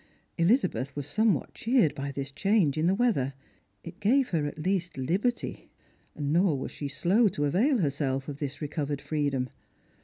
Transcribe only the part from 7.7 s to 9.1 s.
herself of this recovered